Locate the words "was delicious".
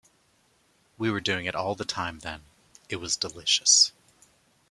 2.95-3.91